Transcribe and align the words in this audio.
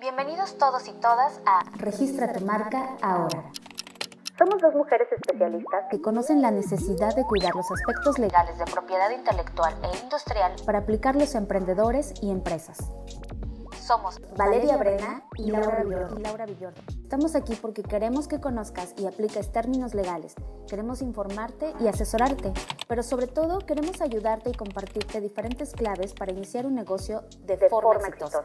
Bienvenidos 0.00 0.56
todos 0.56 0.88
y 0.88 0.92
todas 0.92 1.42
a 1.44 1.60
Registra 1.76 2.32
tu 2.32 2.44
marca 2.46 2.96
ahora. 3.02 3.52
Somos 4.38 4.62
dos 4.62 4.74
mujeres 4.74 5.06
especialistas 5.12 5.84
que 5.90 6.00
conocen 6.00 6.40
la 6.40 6.50
necesidad 6.50 7.14
de 7.14 7.24
cuidar 7.24 7.54
los 7.54 7.70
aspectos 7.70 8.18
legales 8.18 8.56
de 8.56 8.64
propiedad 8.64 9.10
intelectual 9.10 9.74
e 9.82 9.98
industrial 10.02 10.54
para 10.64 10.78
aplicarlos 10.78 11.34
a 11.34 11.38
emprendedores 11.38 12.14
y 12.22 12.30
empresas. 12.30 12.78
Somos 13.82 14.20
Valeria 14.36 14.76
Brena 14.76 15.24
y 15.36 15.50
Laura 15.50 15.82
Villordo. 16.46 16.80
Estamos 17.02 17.34
aquí 17.34 17.56
porque 17.56 17.82
queremos 17.82 18.28
que 18.28 18.40
conozcas 18.40 18.94
y 18.96 19.06
apliques 19.06 19.50
términos 19.50 19.92
legales. 19.92 20.34
Queremos 20.68 21.02
informarte 21.02 21.74
y 21.80 21.88
asesorarte, 21.88 22.52
pero 22.86 23.02
sobre 23.02 23.26
todo 23.26 23.58
queremos 23.58 24.00
ayudarte 24.00 24.50
y 24.50 24.52
compartirte 24.52 25.20
diferentes 25.20 25.72
claves 25.72 26.14
para 26.14 26.30
iniciar 26.30 26.64
un 26.64 26.76
negocio 26.76 27.24
de, 27.44 27.56
forma, 27.68 28.06
exitosa. 28.06 28.44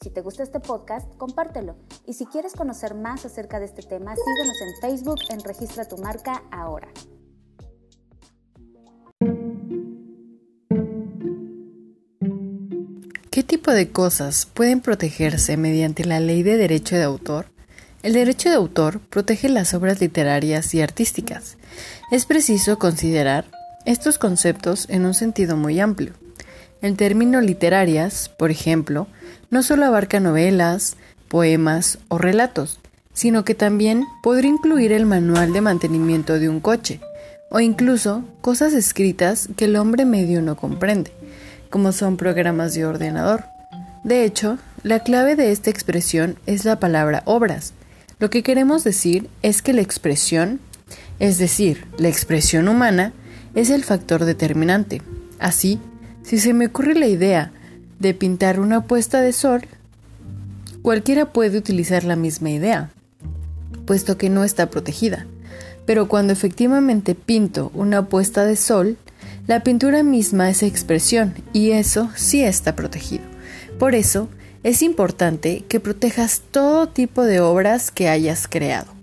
Si 0.00 0.08
te 0.08 0.22
gusta 0.22 0.42
este 0.42 0.60
podcast, 0.60 1.14
compártelo. 1.16 1.76
Y 2.06 2.14
si 2.14 2.24
quieres 2.24 2.54
conocer 2.54 2.94
más 2.94 3.26
acerca 3.26 3.60
de 3.60 3.66
este 3.66 3.82
tema, 3.82 4.14
síguenos 4.16 4.60
en 4.62 4.80
Facebook 4.80 5.18
en 5.28 5.40
Registra 5.40 5.84
tu 5.84 5.98
marca 5.98 6.42
ahora. 6.50 6.88
¿Qué 13.32 13.42
tipo 13.42 13.70
de 13.70 13.88
cosas 13.88 14.44
pueden 14.44 14.82
protegerse 14.82 15.56
mediante 15.56 16.04
la 16.04 16.20
ley 16.20 16.42
de 16.42 16.58
derecho 16.58 16.96
de 16.96 17.04
autor? 17.04 17.46
El 18.02 18.12
derecho 18.12 18.50
de 18.50 18.56
autor 18.56 19.00
protege 19.00 19.48
las 19.48 19.72
obras 19.72 20.02
literarias 20.02 20.74
y 20.74 20.82
artísticas. 20.82 21.56
Es 22.10 22.26
preciso 22.26 22.78
considerar 22.78 23.46
estos 23.86 24.18
conceptos 24.18 24.86
en 24.90 25.06
un 25.06 25.14
sentido 25.14 25.56
muy 25.56 25.80
amplio. 25.80 26.12
El 26.82 26.94
término 26.98 27.40
literarias, 27.40 28.28
por 28.28 28.50
ejemplo, 28.50 29.06
no 29.48 29.62
solo 29.62 29.86
abarca 29.86 30.20
novelas, 30.20 30.98
poemas 31.28 32.00
o 32.08 32.18
relatos, 32.18 32.80
sino 33.14 33.46
que 33.46 33.54
también 33.54 34.04
podría 34.22 34.50
incluir 34.50 34.92
el 34.92 35.06
manual 35.06 35.54
de 35.54 35.62
mantenimiento 35.62 36.38
de 36.38 36.50
un 36.50 36.60
coche, 36.60 37.00
o 37.48 37.60
incluso 37.60 38.24
cosas 38.42 38.74
escritas 38.74 39.48
que 39.56 39.64
el 39.64 39.76
hombre 39.76 40.04
medio 40.04 40.42
no 40.42 40.54
comprende, 40.58 41.12
como 41.72 41.90
son 41.90 42.18
programas 42.18 42.74
de 42.74 42.84
ordenador. 42.84 43.44
De 44.04 44.24
hecho, 44.24 44.58
la 44.84 45.00
clave 45.00 45.36
de 45.36 45.50
esta 45.50 45.70
expresión 45.70 46.36
es 46.46 46.64
la 46.64 46.78
palabra 46.78 47.22
obras. 47.24 47.72
Lo 48.18 48.28
que 48.30 48.42
queremos 48.42 48.84
decir 48.84 49.28
es 49.42 49.62
que 49.62 49.72
la 49.72 49.80
expresión, 49.80 50.60
es 51.18 51.38
decir, 51.38 51.86
la 51.96 52.08
expresión 52.08 52.68
humana, 52.68 53.14
es 53.54 53.70
el 53.70 53.84
factor 53.84 54.26
determinante. 54.26 55.00
Así, 55.38 55.80
si 56.22 56.38
se 56.38 56.52
me 56.52 56.66
ocurre 56.66 56.94
la 56.94 57.06
idea 57.06 57.52
de 57.98 58.12
pintar 58.12 58.60
una 58.60 58.84
puesta 58.84 59.22
de 59.22 59.32
sol, 59.32 59.62
cualquiera 60.82 61.32
puede 61.32 61.56
utilizar 61.56 62.04
la 62.04 62.16
misma 62.16 62.50
idea, 62.50 62.90
puesto 63.86 64.18
que 64.18 64.28
no 64.28 64.44
está 64.44 64.68
protegida. 64.68 65.26
Pero 65.86 66.06
cuando 66.06 66.34
efectivamente 66.34 67.14
pinto 67.14 67.72
una 67.74 68.08
puesta 68.10 68.44
de 68.44 68.56
sol, 68.56 68.98
la 69.46 69.64
pintura 69.64 70.02
misma 70.02 70.50
es 70.50 70.62
expresión 70.62 71.34
y 71.52 71.72
eso 71.72 72.10
sí 72.14 72.42
está 72.42 72.76
protegido. 72.76 73.24
Por 73.78 73.94
eso, 73.94 74.28
es 74.62 74.82
importante 74.82 75.64
que 75.68 75.80
protejas 75.80 76.42
todo 76.50 76.88
tipo 76.88 77.24
de 77.24 77.40
obras 77.40 77.90
que 77.90 78.08
hayas 78.08 78.46
creado. 78.46 79.01